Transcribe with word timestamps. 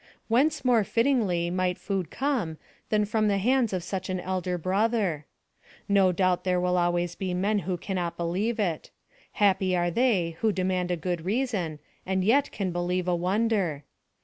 Whence 0.29 0.65
more 0.65 0.83
fittingly 0.83 1.51
might 1.51 1.77
food 1.77 2.09
come 2.09 2.57
than 2.89 3.05
from 3.05 3.27
the 3.27 3.37
hands 3.37 3.71
of 3.71 3.83
such 3.83 4.09
an 4.09 4.19
elder 4.19 4.57
brother? 4.57 5.27
No 5.87 6.11
doubt 6.11 6.43
there 6.43 6.59
will 6.59 6.75
always 6.75 7.13
be 7.13 7.35
men 7.35 7.59
who 7.59 7.77
cannot 7.77 8.17
believe 8.17 8.59
it: 8.59 8.89
happy 9.33 9.77
are 9.77 9.91
they 9.91 10.37
who 10.39 10.51
demand 10.51 10.89
a 10.89 10.97
good 10.97 11.23
reason, 11.23 11.77
and 12.03 12.23
yet 12.23 12.51
can 12.51 12.71
believe 12.71 13.07
a 13.07 13.15
wonder! 13.15 13.83